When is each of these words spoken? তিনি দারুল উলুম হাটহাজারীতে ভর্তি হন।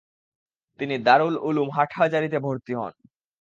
তিনি 0.79 0.95
দারুল 0.99 1.35
উলুম 1.47 1.67
হাটহাজারীতে 1.69 2.37
ভর্তি 2.39 2.73
হন। 2.75 2.93